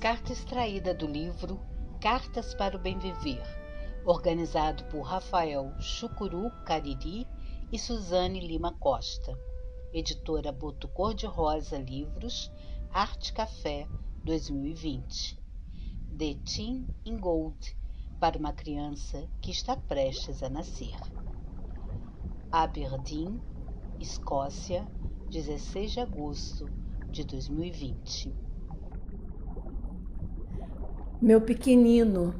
Carta 0.00 0.32
extraída 0.32 0.94
do 0.94 1.08
livro 1.08 1.58
Cartas 2.00 2.54
para 2.54 2.76
o 2.76 2.78
Bem 2.78 2.96
Viver, 3.00 3.42
organizado 4.06 4.84
por 4.84 5.02
Rafael 5.02 5.74
Chucuru 5.80 6.52
Cariri 6.64 7.26
e 7.72 7.78
Suzane 7.80 8.38
Lima 8.38 8.72
Costa. 8.78 9.36
Editora 9.92 10.52
Boto 10.52 10.86
Cor-de-Rosa 10.86 11.78
Livros, 11.78 12.48
Arte 12.92 13.32
Café 13.32 13.88
2020. 14.22 15.36
The 16.16 16.34
Teen 16.44 16.86
in 17.04 17.18
Gold, 17.18 17.76
para 18.20 18.38
uma 18.38 18.52
criança 18.52 19.28
que 19.42 19.50
está 19.50 19.76
prestes 19.76 20.44
a 20.44 20.48
nascer. 20.48 20.96
Aberdeen, 22.52 23.40
Escócia, 23.98 24.86
16 25.28 25.90
de 25.90 26.00
agosto 26.00 26.66
de 27.10 27.24
2020. 27.24 28.47
Meu 31.20 31.40
pequenino, 31.40 32.32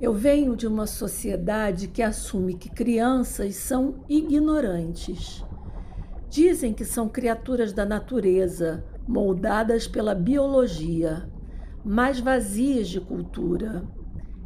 eu 0.00 0.12
venho 0.12 0.54
de 0.54 0.68
uma 0.68 0.86
sociedade 0.86 1.88
que 1.88 2.00
assume 2.00 2.54
que 2.54 2.70
crianças 2.70 3.56
são 3.56 4.04
ignorantes. 4.08 5.44
Dizem 6.30 6.72
que 6.72 6.84
são 6.84 7.08
criaturas 7.08 7.72
da 7.72 7.84
natureza, 7.84 8.84
moldadas 9.04 9.88
pela 9.88 10.14
biologia, 10.14 11.28
mas 11.84 12.20
vazias 12.20 12.88
de 12.88 13.00
cultura. 13.00 13.82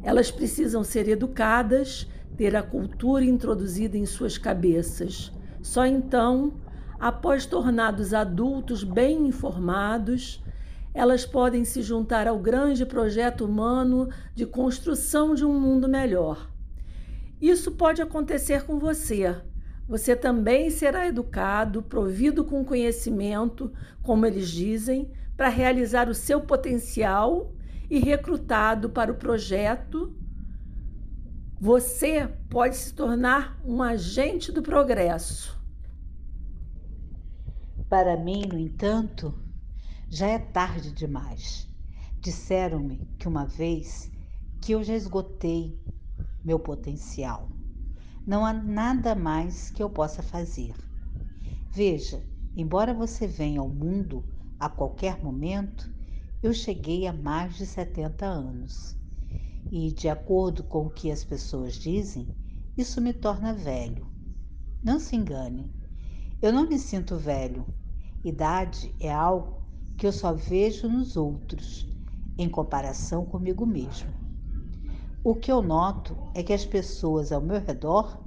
Elas 0.02 0.30
precisam 0.30 0.82
ser 0.82 1.06
educadas, 1.06 2.08
ter 2.38 2.56
a 2.56 2.62
cultura 2.62 3.22
introduzida 3.22 3.98
em 3.98 4.06
suas 4.06 4.38
cabeças. 4.38 5.30
Só 5.60 5.84
então, 5.84 6.54
após 6.98 7.44
tornados 7.44 8.14
adultos 8.14 8.82
bem 8.82 9.26
informados, 9.26 10.42
elas 10.94 11.24
podem 11.24 11.64
se 11.64 11.82
juntar 11.82 12.28
ao 12.28 12.38
grande 12.38 12.84
projeto 12.84 13.44
humano 13.44 14.08
de 14.34 14.44
construção 14.44 15.34
de 15.34 15.44
um 15.44 15.58
mundo 15.58 15.88
melhor. 15.88 16.50
Isso 17.40 17.72
pode 17.72 18.02
acontecer 18.02 18.64
com 18.64 18.78
você. 18.78 19.36
Você 19.88 20.14
também 20.14 20.70
será 20.70 21.06
educado, 21.06 21.82
provido 21.82 22.44
com 22.44 22.64
conhecimento, 22.64 23.72
como 24.02 24.26
eles 24.26 24.48
dizem, 24.48 25.10
para 25.36 25.48
realizar 25.48 26.08
o 26.08 26.14
seu 26.14 26.40
potencial 26.40 27.52
e 27.90 27.98
recrutado 27.98 28.90
para 28.90 29.10
o 29.10 29.16
projeto. 29.16 30.14
Você 31.60 32.28
pode 32.48 32.76
se 32.76 32.94
tornar 32.94 33.60
um 33.64 33.82
agente 33.82 34.52
do 34.52 34.62
progresso. 34.62 35.60
Para 37.88 38.16
mim, 38.16 38.46
no 38.46 38.58
entanto, 38.58 39.34
já 40.12 40.26
é 40.26 40.38
tarde 40.38 40.92
demais. 40.92 41.66
Disseram-me 42.20 42.98
que 43.18 43.26
uma 43.26 43.46
vez 43.46 44.12
que 44.60 44.72
eu 44.72 44.84
já 44.84 44.94
esgotei 44.94 45.80
meu 46.44 46.58
potencial. 46.58 47.48
Não 48.26 48.44
há 48.44 48.52
nada 48.52 49.14
mais 49.14 49.70
que 49.70 49.82
eu 49.82 49.88
possa 49.88 50.22
fazer. 50.22 50.74
Veja, 51.70 52.22
embora 52.54 52.92
você 52.92 53.26
venha 53.26 53.60
ao 53.60 53.70
mundo 53.70 54.22
a 54.60 54.68
qualquer 54.68 55.24
momento, 55.24 55.90
eu 56.42 56.52
cheguei 56.52 57.06
a 57.06 57.12
mais 57.14 57.56
de 57.56 57.64
70 57.64 58.26
anos. 58.26 58.94
E, 59.70 59.92
de 59.92 60.10
acordo 60.10 60.62
com 60.62 60.88
o 60.88 60.90
que 60.90 61.10
as 61.10 61.24
pessoas 61.24 61.72
dizem, 61.76 62.28
isso 62.76 63.00
me 63.00 63.14
torna 63.14 63.54
velho. 63.54 64.06
Não 64.84 65.00
se 65.00 65.16
engane, 65.16 65.72
eu 66.42 66.52
não 66.52 66.68
me 66.68 66.78
sinto 66.78 67.16
velho. 67.16 67.64
Idade 68.22 68.94
é 69.00 69.10
algo 69.10 69.61
que 70.02 70.06
eu 70.08 70.12
só 70.12 70.32
vejo 70.32 70.88
nos 70.88 71.16
outros, 71.16 71.86
em 72.36 72.50
comparação 72.50 73.24
comigo 73.24 73.64
mesmo. 73.64 74.12
O 75.22 75.32
que 75.32 75.52
eu 75.52 75.62
noto 75.62 76.16
é 76.34 76.42
que 76.42 76.52
as 76.52 76.64
pessoas 76.64 77.30
ao 77.30 77.40
meu 77.40 77.60
redor 77.60 78.18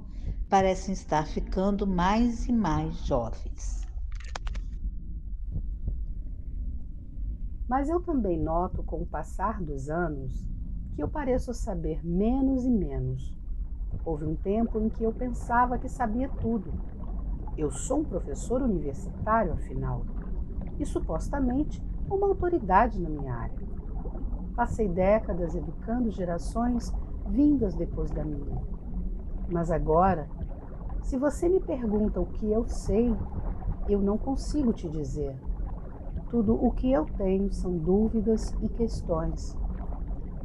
parecem 0.48 0.94
estar 0.94 1.26
ficando 1.26 1.86
mais 1.86 2.48
e 2.48 2.52
mais 2.52 3.04
jovens. 3.04 3.86
Mas 7.68 7.90
eu 7.90 8.00
também 8.00 8.38
noto 8.38 8.82
com 8.82 9.02
o 9.02 9.06
passar 9.06 9.62
dos 9.62 9.90
anos 9.90 10.32
que 10.94 11.02
eu 11.02 11.08
pareço 11.08 11.52
saber 11.52 12.02
menos 12.02 12.64
e 12.64 12.70
menos. 12.70 13.36
Houve 14.02 14.24
um 14.24 14.34
tempo 14.34 14.80
em 14.80 14.88
que 14.88 15.04
eu 15.04 15.12
pensava 15.12 15.78
que 15.78 15.90
sabia 15.90 16.30
tudo. 16.40 16.72
Eu 17.54 17.70
sou 17.70 17.98
um 18.00 18.04
professor 18.06 18.62
universitário, 18.62 19.52
afinal 19.52 20.15
e 20.78 20.86
supostamente 20.86 21.82
uma 22.10 22.26
autoridade 22.26 23.00
na 23.00 23.08
minha 23.08 23.34
área. 23.34 23.66
Passei 24.54 24.88
décadas 24.88 25.54
educando 25.54 26.10
gerações 26.10 26.92
vindas 27.28 27.74
depois 27.74 28.10
da 28.10 28.24
minha. 28.24 28.62
Mas 29.50 29.70
agora, 29.70 30.28
se 31.02 31.16
você 31.16 31.48
me 31.48 31.60
pergunta 31.60 32.20
o 32.20 32.26
que 32.26 32.50
eu 32.50 32.66
sei, 32.68 33.14
eu 33.88 34.00
não 34.00 34.18
consigo 34.18 34.72
te 34.72 34.88
dizer. 34.88 35.36
Tudo 36.28 36.54
o 36.54 36.72
que 36.72 36.90
eu 36.90 37.04
tenho 37.16 37.52
são 37.52 37.76
dúvidas 37.76 38.54
e 38.60 38.68
questões. 38.68 39.56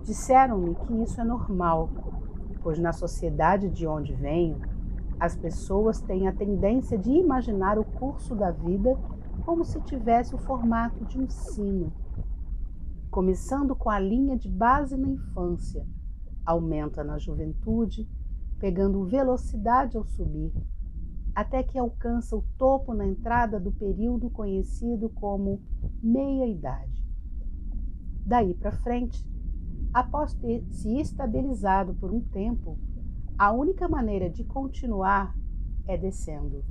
Disseram-me 0.03 0.75
que 0.75 0.93
isso 1.01 1.19
é 1.19 1.23
normal, 1.23 1.89
pois 2.61 2.77
na 2.77 2.93
sociedade 2.93 3.69
de 3.69 3.87
onde 3.87 4.13
venho, 4.13 4.61
as 5.19 5.35
pessoas 5.35 6.01
têm 6.01 6.27
a 6.27 6.33
tendência 6.33 6.97
de 6.97 7.11
imaginar 7.11 7.77
o 7.77 7.83
curso 7.83 8.35
da 8.35 8.51
vida 8.51 8.97
como 9.45 9.65
se 9.65 9.81
tivesse 9.81 10.35
o 10.35 10.37
formato 10.37 11.05
de 11.05 11.19
um 11.19 11.29
sino. 11.29 11.91
Começando 13.09 13.75
com 13.75 13.89
a 13.89 13.99
linha 13.99 14.37
de 14.37 14.49
base 14.49 14.95
na 14.95 15.09
infância, 15.09 15.85
aumenta 16.45 17.03
na 17.03 17.17
juventude, 17.17 18.09
pegando 18.57 19.03
velocidade 19.05 19.97
ao 19.97 20.05
subir, 20.05 20.53
até 21.35 21.63
que 21.63 21.77
alcança 21.77 22.35
o 22.35 22.45
topo 22.57 22.93
na 22.93 23.05
entrada 23.05 23.59
do 23.59 23.71
período 23.71 24.29
conhecido 24.29 25.09
como 25.09 25.61
meia-idade. 26.01 27.05
Daí 28.25 28.53
para 28.53 28.71
frente, 28.71 29.27
após 29.93 30.33
ter 30.33 30.63
se 30.69 30.97
estabilizado 30.99 31.93
por 31.95 32.11
um 32.13 32.21
tempo, 32.21 32.77
a 33.37 33.51
única 33.51 33.87
maneira 33.89 34.29
de 34.29 34.43
continuar 34.43 35.35
é 35.87 35.97
descendo. 35.97 36.63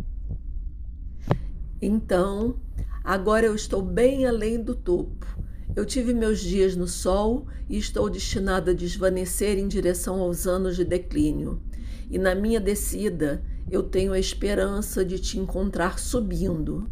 Então, 1.82 2.56
agora 3.02 3.46
eu 3.46 3.54
estou 3.54 3.80
bem 3.80 4.26
além 4.26 4.62
do 4.62 4.74
topo. 4.74 5.26
Eu 5.74 5.86
tive 5.86 6.12
meus 6.12 6.40
dias 6.40 6.76
no 6.76 6.86
sol 6.86 7.46
e 7.68 7.78
estou 7.78 8.10
destinado 8.10 8.70
a 8.70 8.74
desvanecer 8.74 9.56
em 9.58 9.66
direção 9.66 10.20
aos 10.20 10.46
anos 10.46 10.76
de 10.76 10.84
declínio. 10.84 11.62
E 12.10 12.18
na 12.18 12.34
minha 12.34 12.60
descida, 12.60 13.42
eu 13.70 13.82
tenho 13.82 14.12
a 14.12 14.18
esperança 14.18 15.04
de 15.04 15.18
te 15.18 15.38
encontrar 15.38 15.98
subindo. 15.98 16.90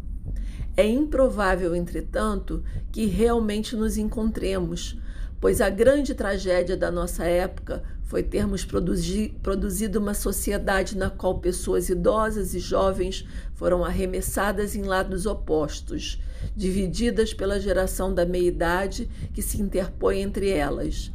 É 0.75 0.87
improvável, 0.87 1.75
entretanto, 1.75 2.63
que 2.91 3.05
realmente 3.05 3.75
nos 3.75 3.97
encontremos, 3.97 4.97
pois 5.39 5.59
a 5.61 5.69
grande 5.69 6.15
tragédia 6.15 6.77
da 6.77 6.89
nossa 6.89 7.25
época 7.25 7.83
foi 8.09 8.23
termos 8.23 8.65
produzi 8.65 9.35
produzido 9.43 9.99
uma 9.99 10.15
sociedade 10.15 10.97
na 10.97 11.11
qual 11.11 11.37
pessoas 11.37 11.89
idosas 11.89 12.55
e 12.55 12.59
jovens 12.59 13.23
foram 13.53 13.85
arremessadas 13.85 14.75
em 14.75 14.81
lados 14.81 15.27
opostos, 15.27 16.19
divididas 16.55 17.35
pela 17.35 17.59
geração 17.59 18.11
da 18.11 18.25
meia-idade 18.25 19.07
que 19.31 19.43
se 19.43 19.61
interpõe 19.61 20.21
entre 20.21 20.49
elas. 20.49 21.11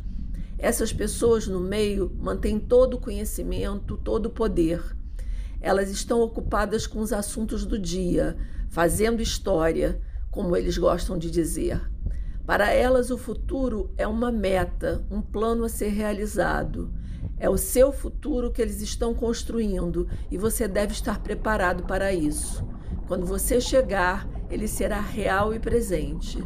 Essas 0.56 0.92
pessoas 0.92 1.48
no 1.48 1.58
meio 1.58 2.12
mantêm 2.16 2.60
todo 2.60 2.94
o 2.94 3.00
conhecimento, 3.00 3.96
todo 3.96 4.26
o 4.26 4.30
poder. 4.30 4.80
Elas 5.60 5.90
estão 5.90 6.20
ocupadas 6.20 6.86
com 6.86 7.00
os 7.00 7.12
assuntos 7.12 7.66
do 7.66 7.76
dia, 7.76 8.36
fazendo 8.68 9.20
história, 9.20 10.00
como 10.30 10.56
eles 10.56 10.78
gostam 10.78 11.18
de 11.18 11.28
dizer. 11.28 11.80
Para 12.46 12.70
elas, 12.70 13.10
o 13.10 13.16
futuro 13.16 13.90
é 13.96 14.06
uma 14.06 14.30
meta, 14.30 15.04
um 15.10 15.22
plano 15.22 15.64
a 15.64 15.68
ser 15.68 15.88
realizado. 15.88 16.92
É 17.38 17.48
o 17.48 17.56
seu 17.56 17.90
futuro 17.90 18.50
que 18.50 18.60
eles 18.60 18.82
estão 18.82 19.14
construindo 19.14 20.06
e 20.30 20.36
você 20.36 20.68
deve 20.68 20.92
estar 20.92 21.20
preparado 21.20 21.84
para 21.84 22.12
isso. 22.12 22.64
Quando 23.08 23.24
você 23.24 23.60
chegar, 23.60 24.28
ele 24.50 24.68
será 24.68 25.00
real 25.00 25.54
e 25.54 25.58
presente. 25.58 26.42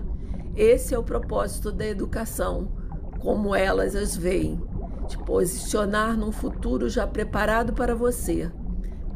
Esse 0.56 0.94
é 0.94 0.98
o 0.98 1.04
propósito 1.04 1.72
da 1.72 1.86
educação, 1.86 2.72
como 3.18 3.54
elas 3.54 3.94
as 3.96 4.16
veem, 4.16 4.60
te 5.08 5.18
posicionar 5.18 6.16
num 6.16 6.32
futuro 6.32 6.88
já 6.88 7.06
preparado 7.06 7.72
para 7.72 7.94
você. 7.94 8.50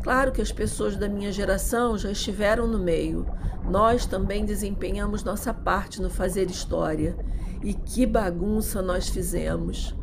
Claro 0.03 0.33
que 0.33 0.43
as 0.43 0.51
pessoas 0.51 0.97
da 0.97 1.09
minha 1.09 1.31
geração 1.31 1.97
já 1.97 2.11
estiveram 2.11 2.67
no 2.67 2.79
meio. 2.79 3.27
Nós 3.69 4.05
também 4.05 4.45
desempenhamos 4.45 5.23
nossa 5.23 5.55
parte 5.55 6.03
no 6.03 6.11
fazer 6.11 6.51
história. 6.51 7.17
E 7.63 7.73
que 7.73 8.05
bagunça 8.05 8.83
nós 8.83 9.09
fizemos! 9.09 9.97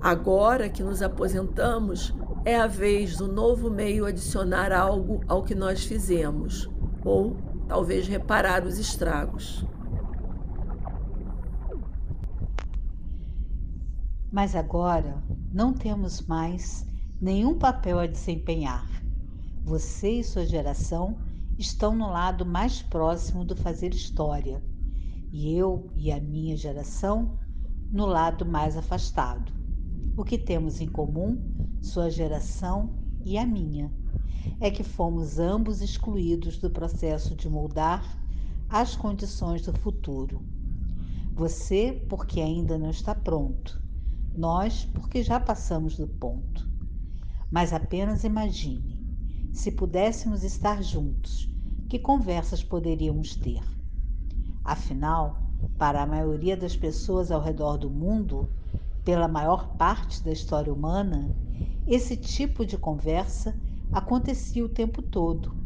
Agora 0.00 0.68
que 0.68 0.84
nos 0.84 1.02
aposentamos, 1.02 2.14
é 2.44 2.54
a 2.54 2.68
vez 2.68 3.16
do 3.16 3.26
novo 3.26 3.68
meio 3.68 4.06
adicionar 4.06 4.70
algo 4.70 5.20
ao 5.26 5.42
que 5.42 5.54
nós 5.54 5.84
fizemos, 5.84 6.70
ou 7.04 7.36
talvez 7.66 8.06
reparar 8.06 8.64
os 8.64 8.78
estragos. 8.78 9.66
Mas 14.30 14.54
agora 14.54 15.20
não 15.52 15.72
temos 15.72 16.24
mais 16.24 16.86
nenhum 17.20 17.58
papel 17.58 17.98
a 17.98 18.06
desempenhar. 18.06 18.95
Você 19.66 20.20
e 20.20 20.22
sua 20.22 20.46
geração 20.46 21.18
estão 21.58 21.92
no 21.92 22.08
lado 22.08 22.46
mais 22.46 22.82
próximo 22.82 23.44
do 23.44 23.56
fazer 23.56 23.92
história, 23.92 24.62
e 25.32 25.56
eu 25.56 25.90
e 25.96 26.12
a 26.12 26.20
minha 26.20 26.56
geração 26.56 27.36
no 27.90 28.06
lado 28.06 28.46
mais 28.46 28.76
afastado. 28.76 29.50
O 30.16 30.22
que 30.22 30.38
temos 30.38 30.80
em 30.80 30.86
comum, 30.86 31.42
sua 31.82 32.08
geração 32.08 32.94
e 33.24 33.36
a 33.36 33.44
minha, 33.44 33.92
é 34.60 34.70
que 34.70 34.84
fomos 34.84 35.40
ambos 35.40 35.82
excluídos 35.82 36.58
do 36.58 36.70
processo 36.70 37.34
de 37.34 37.48
moldar 37.48 38.04
as 38.68 38.94
condições 38.94 39.62
do 39.62 39.72
futuro. 39.72 40.42
Você, 41.34 42.06
porque 42.08 42.40
ainda 42.40 42.78
não 42.78 42.90
está 42.90 43.16
pronto, 43.16 43.82
nós, 44.32 44.84
porque 44.84 45.24
já 45.24 45.40
passamos 45.40 45.96
do 45.96 46.06
ponto. 46.06 46.70
Mas 47.50 47.72
apenas 47.72 48.22
imagine, 48.22 48.95
se 49.56 49.72
pudéssemos 49.72 50.44
estar 50.44 50.82
juntos, 50.82 51.48
que 51.88 51.98
conversas 51.98 52.62
poderíamos 52.62 53.34
ter? 53.36 53.62
Afinal, 54.62 55.40
para 55.78 56.02
a 56.02 56.06
maioria 56.06 56.54
das 56.54 56.76
pessoas 56.76 57.30
ao 57.30 57.40
redor 57.40 57.78
do 57.78 57.88
mundo, 57.88 58.50
pela 59.02 59.26
maior 59.26 59.74
parte 59.78 60.22
da 60.22 60.30
história 60.30 60.70
humana, 60.70 61.34
esse 61.86 62.18
tipo 62.18 62.66
de 62.66 62.76
conversa 62.76 63.58
acontecia 63.90 64.62
o 64.62 64.68
tempo 64.68 65.00
todo. 65.00 65.56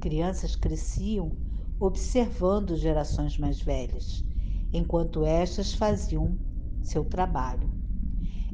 Crianças 0.00 0.56
cresciam 0.56 1.30
observando 1.78 2.76
gerações 2.76 3.38
mais 3.38 3.60
velhas, 3.60 4.24
enquanto 4.72 5.24
estas 5.24 5.72
faziam 5.72 6.36
seu 6.82 7.04
trabalho. 7.04 7.70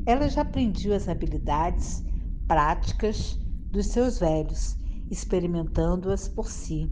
Elas 0.05 0.35
já 0.35 0.43
aprendiam 0.43 0.95
as 0.95 1.09
habilidades 1.09 2.05
práticas 2.47 3.43
dos 3.75 3.87
seus 3.87 4.21
velhos, 4.21 4.77
experimentando-as 5.11 6.29
por 6.29 6.49
si 6.49 6.89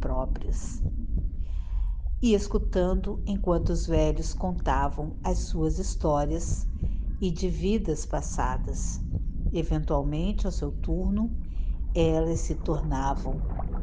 próprias 0.00 0.82
e 2.20 2.34
escutando 2.34 3.22
enquanto 3.24 3.68
os 3.70 3.86
velhos 3.86 4.34
contavam 4.34 5.16
as 5.22 5.38
suas 5.38 5.78
histórias 5.78 6.66
e 7.20 7.30
de 7.30 7.48
vidas 7.48 8.04
passadas. 8.04 9.00
Eventualmente, 9.52 10.44
ao 10.44 10.50
seu 10.50 10.72
turno, 10.72 11.38
elas 11.94 12.40
se 12.40 12.56
tornavam 12.56 13.40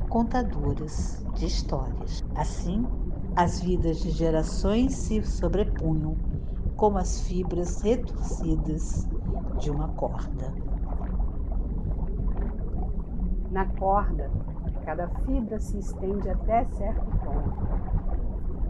contadoras 0.09 1.25
de 1.33 1.45
histórias. 1.45 2.21
Assim, 2.35 2.89
as 3.33 3.61
vidas 3.61 3.99
de 3.99 4.11
gerações 4.11 4.95
se 5.07 5.23
sobrepunham 5.23 6.19
como 6.75 6.97
as 6.97 7.21
fibras 7.21 7.79
retorcidas 7.81 9.07
de 9.55 9.71
uma 9.71 9.87
corda. 9.95 10.53
Na 13.51 13.65
corda, 13.65 14.31
cada 14.85 15.09
fibra 15.09 15.59
se 15.59 15.77
estende 15.77 16.29
até 16.29 16.63
certo 16.63 17.11
ponto. 17.21 17.67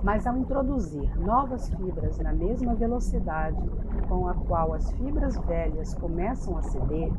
Mas 0.01 0.25
ao 0.25 0.35
introduzir 0.35 1.15
novas 1.19 1.69
fibras 1.69 2.17
na 2.17 2.33
mesma 2.33 2.73
velocidade 2.73 3.71
com 4.09 4.27
a 4.27 4.33
qual 4.33 4.73
as 4.73 4.91
fibras 4.93 5.37
velhas 5.37 5.93
começam 5.93 6.57
a 6.57 6.63
ceder, 6.63 7.13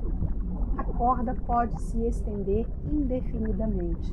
a 0.77 0.83
corda 0.83 1.39
pode 1.47 1.79
se 1.79 2.05
estender 2.05 2.69
indefinidamente. 2.85 4.13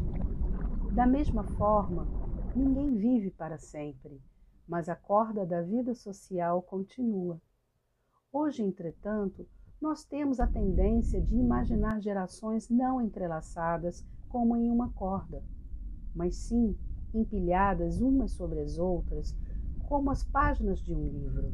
Da 0.91 1.07
mesma 1.07 1.43
forma, 1.43 2.07
ninguém 2.53 2.95
vive 2.97 3.31
para 3.31 3.57
sempre, 3.57 4.21
mas 4.67 4.87
a 4.87 4.95
corda 4.95 5.43
da 5.43 5.63
vida 5.63 5.95
social 5.95 6.61
continua. 6.61 7.41
Hoje, 8.31 8.61
entretanto, 8.61 9.47
nós 9.81 10.03
temos 10.03 10.39
a 10.39 10.47
tendência 10.47 11.21
de 11.21 11.35
imaginar 11.35 12.01
gerações 12.01 12.69
não 12.69 13.01
entrelaçadas 13.01 14.05
como 14.27 14.55
em 14.55 14.69
uma 14.69 14.89
corda, 14.89 15.41
mas 16.13 16.35
sim 16.35 16.75
empilhadas 17.13 18.01
umas 18.01 18.31
sobre 18.31 18.59
as 18.59 18.77
outras, 18.77 19.35
como 19.87 20.11
as 20.11 20.23
páginas 20.23 20.79
de 20.79 20.93
um 20.93 21.07
livro. 21.07 21.51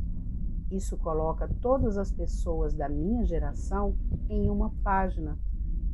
Isso 0.72 0.98
coloca 0.98 1.48
todas 1.62 1.98
as 1.98 2.12
pessoas 2.12 2.74
da 2.74 2.90
minha 2.90 3.24
geração 3.24 3.96
em 4.28 4.50
uma 4.50 4.72
página 4.84 5.38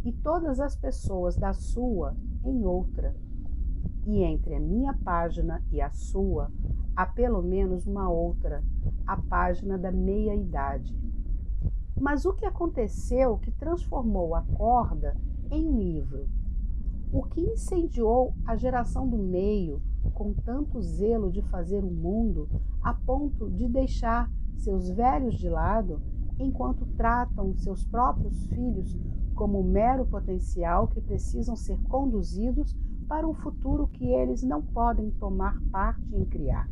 e 0.03 0.11
todas 0.11 0.59
as 0.59 0.75
pessoas 0.75 1.35
da 1.35 1.53
sua 1.53 2.15
em 2.43 2.65
outra. 2.65 3.15
E 4.07 4.23
entre 4.23 4.55
a 4.55 4.59
minha 4.59 4.93
página 4.93 5.61
e 5.69 5.81
a 5.81 5.91
sua 5.91 6.49
há 6.95 7.05
pelo 7.05 7.41
menos 7.41 7.85
uma 7.85 8.09
outra, 8.09 8.63
a 9.05 9.17
página 9.17 9.77
da 9.77 9.91
meia-idade. 9.91 10.97
Mas 12.01 12.25
o 12.25 12.33
que 12.33 12.47
aconteceu 12.47 13.37
que 13.37 13.51
transformou 13.51 14.33
a 14.33 14.41
corda 14.41 15.15
em 15.51 15.67
um 15.67 15.77
livro? 15.77 16.27
O 17.13 17.21
que 17.21 17.41
incendiou 17.41 18.33
a 18.43 18.55
geração 18.55 19.07
do 19.07 19.19
meio 19.19 19.79
com 20.15 20.33
tanto 20.33 20.81
zelo 20.81 21.31
de 21.31 21.43
fazer 21.43 21.83
o 21.83 21.91
mundo 21.91 22.49
a 22.81 22.91
ponto 22.91 23.51
de 23.51 23.67
deixar 23.67 24.27
seus 24.57 24.89
velhos 24.89 25.35
de 25.35 25.47
lado 25.47 26.01
enquanto 26.39 26.87
tratam 26.97 27.53
seus 27.53 27.85
próprios 27.85 28.47
filhos 28.47 28.97
como 29.35 29.63
mero 29.63 30.03
potencial 30.03 30.87
que 30.87 30.99
precisam 30.99 31.55
ser 31.55 31.79
conduzidos 31.83 32.75
para 33.07 33.27
um 33.27 33.33
futuro 33.35 33.87
que 33.87 34.07
eles 34.07 34.41
não 34.41 34.63
podem 34.63 35.11
tomar 35.11 35.61
parte 35.71 36.15
em 36.15 36.25
criar. 36.25 36.67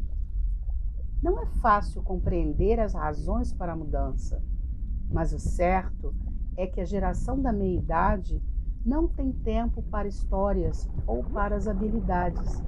Não 1.21 1.39
é 1.39 1.45
fácil 1.61 2.01
compreender 2.01 2.79
as 2.79 2.95
razões 2.95 3.53
para 3.53 3.73
a 3.73 3.75
mudança, 3.75 4.41
mas 5.11 5.33
o 5.33 5.39
certo 5.39 6.13
é 6.57 6.67
que 6.67 6.81
a 6.81 6.85
geração 6.85 7.39
da 7.41 7.51
meia-idade 7.51 8.41
não 8.85 9.07
tem 9.07 9.31
tempo 9.31 9.81
para 9.83 10.07
histórias 10.07 10.87
ou 11.05 11.23
para 11.23 11.55
as 11.55 11.67
habilidades. 11.67 12.61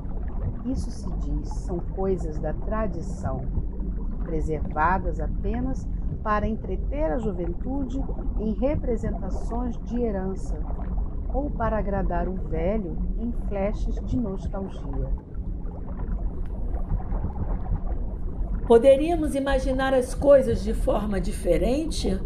Isso 0.65 0.91
se 0.91 1.09
diz, 1.19 1.49
são 1.65 1.79
coisas 1.95 2.37
da 2.39 2.53
tradição 2.53 3.45
preservadas 4.23 5.19
apenas 5.19 5.87
para 6.23 6.47
entreter 6.47 7.11
a 7.11 7.17
juventude 7.17 7.99
em 8.39 8.53
representações 8.53 9.75
de 9.85 9.99
herança 9.99 10.55
ou 11.33 11.49
para 11.49 11.77
agradar 11.77 12.27
o 12.27 12.35
velho 12.49 12.95
em 13.19 13.31
flashes 13.47 13.95
de 14.05 14.17
nostalgia. 14.17 15.30
Poderíamos 18.67 19.35
imaginar 19.35 19.93
as 19.93 20.13
coisas 20.13 20.63
de 20.63 20.73
forma 20.73 21.19
diferente? 21.19 22.19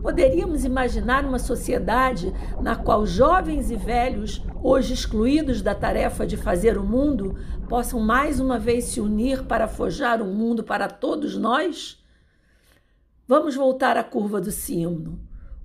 Poderíamos 0.00 0.64
imaginar 0.64 1.24
uma 1.24 1.38
sociedade 1.38 2.32
na 2.60 2.74
qual 2.74 3.04
jovens 3.04 3.70
e 3.70 3.76
velhos, 3.76 4.42
hoje 4.62 4.94
excluídos 4.94 5.60
da 5.60 5.74
tarefa 5.74 6.26
de 6.26 6.36
fazer 6.36 6.78
o 6.78 6.84
mundo, 6.84 7.36
possam 7.68 8.00
mais 8.00 8.40
uma 8.40 8.58
vez 8.58 8.84
se 8.84 9.00
unir 9.00 9.44
para 9.44 9.68
forjar 9.68 10.22
um 10.22 10.32
mundo 10.32 10.64
para 10.64 10.88
todos 10.88 11.36
nós? 11.36 12.02
Vamos 13.26 13.54
voltar 13.54 13.96
à 13.98 14.04
curva 14.04 14.40
do 14.40 14.50
símbolo. 14.50 15.20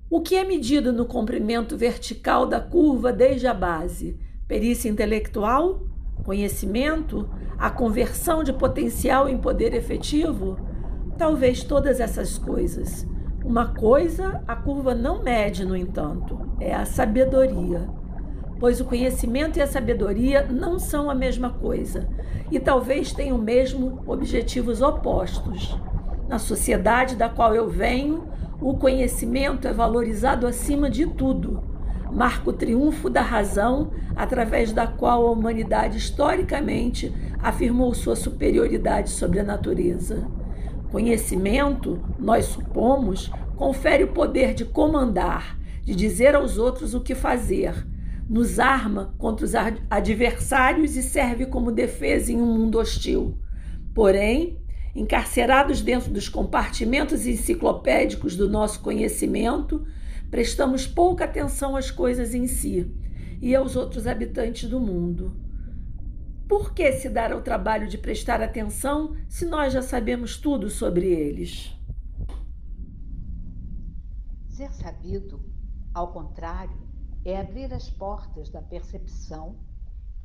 O 0.10 0.22
que 0.22 0.36
é 0.36 0.44
medido 0.44 0.91
no 0.91 1.05
comprimento 1.05 1.77
vertical 1.77 2.46
da 2.46 2.60
curva 2.60 3.13
desde 3.13 3.48
a 3.48 3.53
base? 3.53 4.20
Perícia 4.48 4.89
intelectual? 4.89 5.82
Conhecimento? 6.25 7.29
A 7.55 7.70
conversão 7.70 8.44
de 8.44 8.51
potencial 8.51 9.29
em 9.29 9.38
poder 9.38 9.75
efetivo? 9.75 10.58
Talvez 11.20 11.63
todas 11.63 12.00
essas 12.00 12.39
coisas. 12.39 13.08
Uma 13.46 13.67
coisa 13.67 14.44
a 14.48 14.55
curva 14.55 14.96
não 14.96 15.22
mede, 15.22 15.63
no 15.63 15.77
entanto, 15.77 16.39
é 16.60 16.74
a 16.74 16.84
sabedoria. 16.84 17.88
Pois 18.60 18.82
o 18.82 18.86
conhecimento 18.86 19.60
e 19.60 19.62
a 19.62 19.67
sabedoria 19.67 20.48
não 20.50 20.79
são 20.79 21.12
a 21.12 21.15
mesma 21.15 21.51
coisa 21.51 22.10
e 22.50 22.60
talvez 22.60 23.13
tenham 23.13 23.38
mesmo 23.38 24.01
objetivos 24.08 24.82
opostos. 24.82 25.79
Na 26.27 26.39
sociedade 26.39 27.15
da 27.15 27.29
qual 27.29 27.53
eu 27.53 27.70
venho, 27.70 28.27
o 28.60 28.75
conhecimento 28.75 29.67
é 29.67 29.74
valorizado 29.74 30.48
acima 30.48 30.89
de 30.89 31.05
tudo. 31.05 31.75
Marca 32.16 32.50
o 32.50 32.54
triunfo 32.54 33.10
da 33.10 33.22
razão, 33.22 33.92
através 34.16 34.72
da 34.72 34.88
qual 34.88 35.28
a 35.28 35.32
humanidade 35.32 35.98
historicamente 35.98 37.14
afirmou 37.40 37.94
sua 37.94 38.16
superioridade 38.16 39.10
sobre 39.10 39.42
a 39.42 39.44
natureza. 39.44 40.26
Conhecimento, 40.90 42.02
nós 42.18 42.46
supomos, 42.46 43.30
confere 43.58 44.06
o 44.06 44.14
poder 44.14 44.54
de 44.54 44.64
comandar, 44.64 45.60
de 45.84 45.94
dizer 45.94 46.36
aos 46.36 46.58
outros 46.58 46.94
o 46.94 47.02
que 47.02 47.14
fazer, 47.14 47.86
nos 48.30 48.60
arma 48.60 49.14
contra 49.18 49.46
os 49.46 49.54
adversários 49.90 50.96
e 50.96 51.04
serve 51.04 51.46
como 51.46 51.70
defesa 51.70 52.32
em 52.32 52.42
um 52.42 52.46
mundo 52.46 52.80
hostil. 52.80 53.38
Porém, 53.94 54.58
encarcerados 54.96 55.82
dentro 55.82 56.10
dos 56.10 56.30
compartimentos 56.30 57.28
enciclopédicos 57.28 58.38
do 58.38 58.50
nosso 58.50 58.80
conhecimento, 58.80 59.86
prestamos 60.29 60.86
pouca 60.88 61.25
atenção 61.25 61.75
às 61.75 61.89
coisas 61.91 62.34
em 62.34 62.48
si 62.48 62.91
e 63.41 63.55
aos 63.55 63.75
outros 63.75 64.08
habitantes 64.08 64.70
do 64.70 64.79
mundo. 64.79 65.36
Por 66.48 66.74
que 66.74 66.91
se 66.91 67.10
dar 67.10 67.32
ao 67.32 67.41
trabalho 67.41 67.88
de 67.88 67.98
prestar 67.98 68.41
atenção 68.41 69.15
se 69.27 69.46
nós 69.46 69.74
já 69.74 69.82
sabemos 69.82 70.38
tudo 70.38 70.70
sobre 70.70 71.08
eles? 71.08 71.75
sabido, 75.05 75.44
ao 75.94 76.12
contrário, 76.12 76.77
é 77.24 77.39
abrir 77.39 77.74
as 77.74 77.89
portas 77.89 78.50
da 78.50 78.62
percepção 78.62 79.58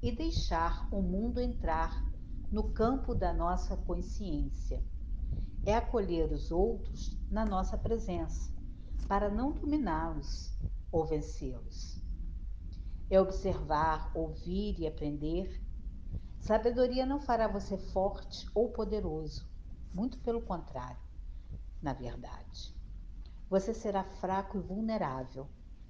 e 0.02 0.10
deixar 0.12 0.88
o 0.92 1.00
mundo 1.00 1.40
entrar 1.40 2.04
no 2.50 2.70
campo 2.72 3.14
da 3.14 3.32
nossa 3.32 3.76
consciência. 3.76 4.82
É 5.64 5.74
acolher 5.74 6.32
os 6.32 6.50
outros 6.50 7.18
na 7.30 7.44
nossa 7.44 7.76
presença, 7.78 8.52
para 9.10 9.28
não 9.28 9.50
dominá-los 9.50 10.56
ou 10.92 11.04
vencê-los. 11.04 12.00
É 13.10 13.20
observar, 13.20 14.08
ouvir 14.14 14.78
e 14.78 14.86
aprender. 14.86 15.60
Sabedoria 16.38 17.04
não 17.04 17.18
fará 17.18 17.48
você 17.48 17.76
forte 17.76 18.46
ou 18.54 18.70
poderoso, 18.70 19.50
muito 19.92 20.16
pelo 20.20 20.40
contrário, 20.40 21.02
na 21.82 21.92
verdade. 21.92 22.72
Você 23.48 23.74
será 23.74 24.04
fraco 24.04 24.58
e 24.58 24.60
vulnerável 24.60 25.48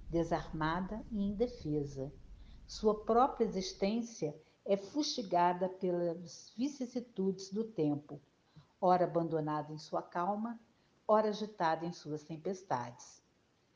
desarmada 0.08 1.04
e 1.10 1.22
indefesa. 1.22 2.10
Sua 2.66 3.04
própria 3.04 3.44
existência 3.44 4.34
é 4.64 4.78
fustigada 4.78 5.68
pelas 5.68 6.54
vicissitudes 6.56 7.52
do 7.52 7.64
tempo, 7.64 8.18
ora 8.80 9.04
abandonada 9.04 9.74
em 9.74 9.78
sua 9.78 10.00
calma, 10.00 10.58
ora 11.10 11.30
agitada 11.30 11.84
em 11.84 11.92
suas 11.92 12.22
tempestades. 12.22 13.20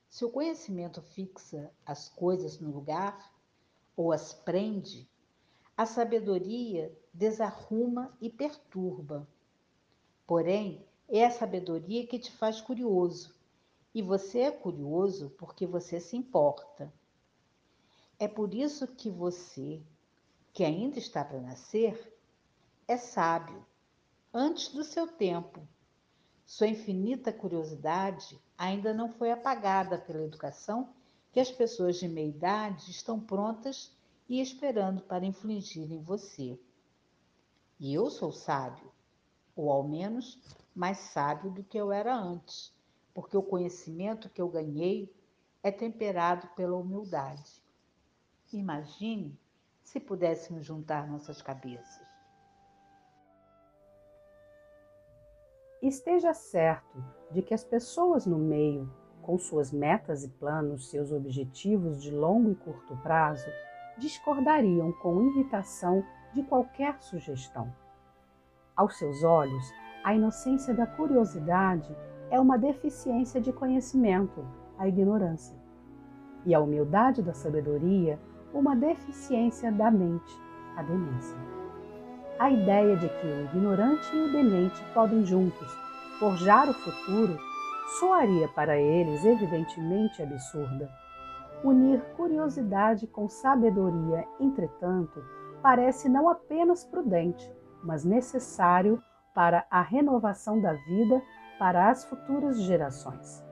Se 0.08 0.24
o 0.24 0.30
conhecimento 0.30 1.02
fixa 1.02 1.68
as 1.84 2.08
coisas 2.08 2.60
no 2.60 2.70
lugar 2.70 3.34
ou 3.96 4.12
as 4.12 4.32
prende, 4.32 5.10
a 5.76 5.84
sabedoria 5.84 6.96
desarruma 7.12 8.16
e 8.20 8.30
perturba. 8.30 9.26
Porém, 10.24 10.86
é 11.08 11.24
a 11.26 11.30
sabedoria 11.32 12.06
que 12.06 12.20
te 12.20 12.30
faz 12.30 12.60
curioso, 12.60 13.34
e 13.92 14.00
você 14.00 14.42
é 14.42 14.50
curioso 14.52 15.30
porque 15.36 15.66
você 15.66 15.98
se 15.98 16.16
importa. 16.16 16.92
É 18.16 18.28
por 18.28 18.54
isso 18.54 18.86
que 18.86 19.10
você, 19.10 19.82
que 20.52 20.62
ainda 20.62 21.00
está 21.00 21.24
para 21.24 21.40
nascer, 21.40 22.16
é 22.86 22.96
sábio, 22.96 23.66
antes 24.32 24.68
do 24.68 24.84
seu 24.84 25.08
tempo. 25.08 25.66
Sua 26.46 26.66
infinita 26.66 27.32
curiosidade 27.32 28.40
ainda 28.56 28.92
não 28.92 29.08
foi 29.08 29.30
apagada 29.30 29.98
pela 29.98 30.24
educação 30.24 30.88
que 31.32 31.40
as 31.40 31.50
pessoas 31.50 31.96
de 31.96 32.08
meia 32.08 32.28
idade 32.28 32.90
estão 32.90 33.18
prontas 33.18 33.90
e 34.28 34.40
esperando 34.40 35.02
para 35.02 35.24
infligir 35.24 35.90
em 35.90 36.02
você. 36.02 36.58
E 37.80 37.92
eu 37.92 38.10
sou 38.10 38.32
sábio, 38.32 38.92
ou 39.56 39.70
ao 39.70 39.82
menos 39.82 40.38
mais 40.74 40.98
sábio 40.98 41.50
do 41.50 41.64
que 41.64 41.76
eu 41.76 41.90
era 41.90 42.14
antes 42.14 42.74
porque 43.14 43.36
o 43.36 43.42
conhecimento 43.42 44.28
que 44.28 44.42
eu 44.42 44.48
ganhei 44.48 45.14
é 45.62 45.70
temperado 45.70 46.48
pela 46.48 46.76
humildade. 46.76 47.62
Imagine 48.52 49.38
se 49.84 50.00
pudéssemos 50.00 50.66
juntar 50.66 51.06
nossas 51.06 51.40
cabeças. 51.40 52.13
Esteja 55.86 56.32
certo 56.32 56.96
de 57.30 57.42
que 57.42 57.52
as 57.52 57.62
pessoas 57.62 58.24
no 58.24 58.38
meio, 58.38 58.90
com 59.20 59.36
suas 59.36 59.70
metas 59.70 60.24
e 60.24 60.28
planos, 60.30 60.88
seus 60.88 61.12
objetivos 61.12 62.02
de 62.02 62.10
longo 62.10 62.50
e 62.50 62.54
curto 62.54 62.96
prazo, 63.02 63.46
discordariam 63.98 64.92
com 64.92 65.20
irritação 65.28 66.02
de 66.32 66.42
qualquer 66.42 67.02
sugestão. 67.02 67.70
Aos 68.74 68.96
seus 68.96 69.22
olhos, 69.22 69.62
a 70.02 70.14
inocência 70.14 70.72
da 70.72 70.86
curiosidade 70.86 71.94
é 72.30 72.40
uma 72.40 72.56
deficiência 72.56 73.38
de 73.38 73.52
conhecimento, 73.52 74.42
a 74.78 74.88
ignorância, 74.88 75.54
e 76.46 76.54
a 76.54 76.60
humildade 76.60 77.22
da 77.22 77.34
sabedoria, 77.34 78.18
uma 78.54 78.74
deficiência 78.74 79.70
da 79.70 79.90
mente, 79.90 80.34
a 80.78 80.82
demência. 80.82 81.63
A 82.38 82.50
ideia 82.50 82.96
de 82.96 83.08
que 83.08 83.26
o 83.26 83.44
ignorante 83.44 84.14
e 84.14 84.20
o 84.20 84.32
demente 84.32 84.82
podem 84.92 85.24
juntos 85.24 85.72
forjar 86.18 86.68
o 86.68 86.74
futuro 86.74 87.38
soaria 88.00 88.48
para 88.48 88.76
eles 88.76 89.24
evidentemente 89.24 90.20
absurda. 90.20 90.90
Unir 91.62 92.00
curiosidade 92.16 93.06
com 93.06 93.28
sabedoria, 93.28 94.26
entretanto, 94.40 95.24
parece 95.62 96.08
não 96.08 96.28
apenas 96.28 96.84
prudente, 96.84 97.50
mas 97.84 98.04
necessário 98.04 99.00
para 99.32 99.64
a 99.70 99.80
renovação 99.80 100.60
da 100.60 100.72
vida 100.72 101.22
para 101.58 101.88
as 101.88 102.04
futuras 102.04 102.60
gerações. 102.62 103.44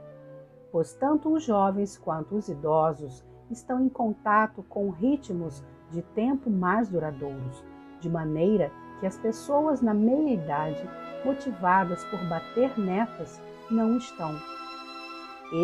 Pois 0.72 0.92
tanto 0.94 1.32
os 1.32 1.44
jovens 1.44 1.96
quanto 1.96 2.34
os 2.34 2.48
idosos 2.48 3.24
estão 3.48 3.80
em 3.80 3.88
contato 3.88 4.62
com 4.64 4.90
ritmos 4.90 5.62
de 5.90 6.02
tempo 6.02 6.50
mais 6.50 6.88
duradouros, 6.88 7.64
de 8.02 8.10
maneira 8.10 8.70
que 9.00 9.06
as 9.06 9.16
pessoas 9.16 9.80
na 9.80 9.94
meia-idade, 9.94 10.88
motivadas 11.24 12.04
por 12.06 12.18
bater 12.28 12.78
metas, 12.78 13.40
não 13.70 13.96
estão. 13.96 14.34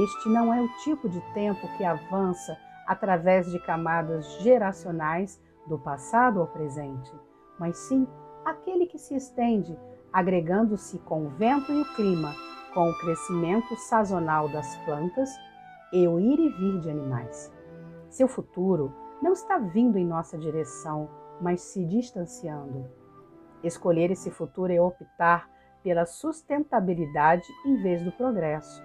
Este 0.05 0.29
não 0.29 0.55
é 0.55 0.61
o 0.61 0.69
tipo 0.85 1.09
de 1.09 1.21
tempo 1.35 1.69
que 1.77 1.85
avança 1.85 2.57
através 2.87 3.51
de 3.51 3.59
camadas 3.59 4.41
geracionais 4.41 5.41
do 5.67 5.79
passado 5.79 6.41
ao 6.41 6.47
presente, 6.47 7.13
mas 7.59 7.77
sim 7.77 8.07
aquele 8.45 8.87
que 8.87 8.99
se 8.99 9.15
estende 9.15 9.79
agregando-se 10.13 10.99
com 11.01 11.27
o 11.27 11.31
vento 11.31 11.71
e 11.73 11.83
o 11.83 11.95
clima, 11.95 12.35
com 12.73 12.89
o 12.89 12.99
crescimento 13.01 13.77
sazonal 13.77 14.49
das 14.49 14.77
plantas 14.85 15.29
e 15.93 16.07
o 16.07 16.19
ir 16.19 16.39
e 16.39 16.49
vir 16.49 16.81
de 16.81 16.91
animais. 16.91 17.53
Seu 18.09 18.29
futuro 18.29 18.93
não 19.21 19.33
está 19.33 19.59
vindo 19.59 19.99
em 19.99 20.07
nossa 20.07 20.39
direção, 20.39 21.11
mas 21.41 21.61
se 21.61 21.85
distanciando. 21.85 22.87
Escolher 23.63 24.11
esse 24.11 24.31
futuro 24.31 24.73
é 24.73 24.81
optar 24.81 25.49
pela 25.83 26.07
sustentabilidade 26.07 27.47
em 27.65 27.83
vez 27.83 28.03
do 28.03 28.13
progresso. 28.13 28.83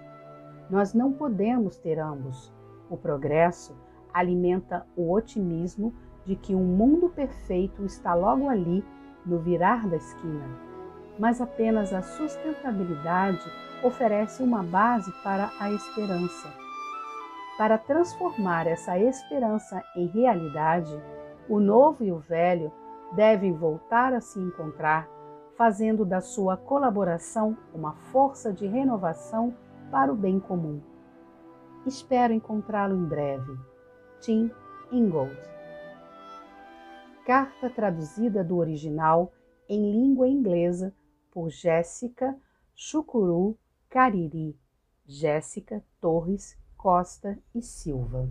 Nós 0.70 0.94
não 0.94 1.12
podemos 1.12 1.76
ter 1.76 1.98
ambos. 1.98 2.52
O 2.88 2.96
progresso 2.96 3.76
alimenta 4.12 4.86
o 4.96 5.12
otimismo 5.12 5.94
de 6.24 6.36
que 6.36 6.54
um 6.54 6.64
mundo 6.64 7.08
perfeito 7.10 7.84
está 7.84 8.14
logo 8.14 8.48
ali, 8.48 8.84
no 9.26 9.38
virar 9.38 9.88
da 9.88 9.96
esquina 9.96 10.74
mas 11.18 11.40
apenas 11.40 11.92
a 11.92 12.02
sustentabilidade 12.02 13.44
oferece 13.82 14.42
uma 14.42 14.62
base 14.62 15.12
para 15.22 15.50
a 15.60 15.70
esperança. 15.70 16.52
Para 17.56 17.78
transformar 17.78 18.66
essa 18.66 18.98
esperança 18.98 19.82
em 19.96 20.06
realidade, 20.06 20.92
o 21.48 21.60
novo 21.60 22.02
e 22.04 22.10
o 22.10 22.18
velho 22.18 22.72
devem 23.14 23.52
voltar 23.52 24.12
a 24.12 24.20
se 24.20 24.38
encontrar, 24.38 25.08
fazendo 25.56 26.04
da 26.04 26.20
sua 26.20 26.56
colaboração 26.56 27.56
uma 27.72 27.94
força 27.94 28.52
de 28.52 28.66
renovação 28.66 29.54
para 29.90 30.12
o 30.12 30.16
bem 30.16 30.40
comum. 30.40 30.80
Espero 31.86 32.32
encontrá-lo 32.32 32.96
em 32.96 33.04
breve. 33.04 33.56
Tim 34.20 34.50
Ingold. 34.90 35.36
Carta 37.26 37.70
traduzida 37.70 38.42
do 38.42 38.56
original 38.56 39.32
em 39.68 39.92
língua 39.92 40.28
inglesa 40.28 40.94
por 41.30 41.50
Jéssica 41.50 42.36
Chucuru 42.74 43.58
Cariri, 43.88 44.58
Jéssica 45.06 45.84
Torres 46.00 46.58
Costa 46.76 47.38
e 47.54 47.62
Silva. 47.62 48.28